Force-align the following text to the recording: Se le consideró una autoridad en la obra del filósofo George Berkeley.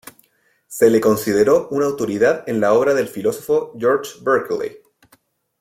Se 0.65 0.89
le 0.89 0.99
consideró 0.99 1.67
una 1.69 1.85
autoridad 1.85 2.49
en 2.49 2.59
la 2.59 2.73
obra 2.73 2.95
del 2.95 3.07
filósofo 3.07 3.73
George 3.77 4.15
Berkeley. 4.23 4.77